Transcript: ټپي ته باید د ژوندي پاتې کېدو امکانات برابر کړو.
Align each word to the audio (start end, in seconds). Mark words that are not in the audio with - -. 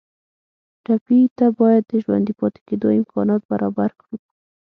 ټپي 0.83 1.19
ته 1.37 1.45
باید 1.59 1.83
د 1.87 1.93
ژوندي 2.03 2.33
پاتې 2.39 2.59
کېدو 2.67 2.87
امکانات 2.99 3.41
برابر 3.51 3.89
کړو. 3.99 4.15